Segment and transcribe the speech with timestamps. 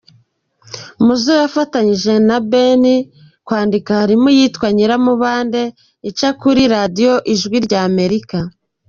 [1.05, 2.83] Muzo yafatanyije na Ben
[3.45, 5.63] kwandika harimo iyitwa’Nyiramubande’
[6.09, 8.37] ica kuri radiyo ijwi ry’Amerika.